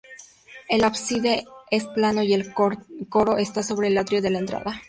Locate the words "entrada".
4.39-4.73